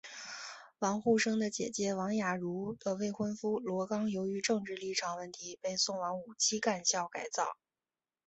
[0.79, 7.55] 王沪生的姐姐王亚茹的未婚夫罗冈由于政治立场问题被送往五七干校改造。